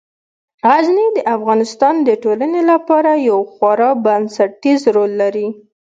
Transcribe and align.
غزني 0.67 1.07
د 1.17 1.19
افغانستان 1.35 1.95
د 2.07 2.09
ټولنې 2.23 2.61
لپاره 2.71 3.11
یو 3.29 3.39
خورا 3.53 3.89
بنسټيز 4.05 4.81
رول 4.95 5.11
لري. 5.21 5.47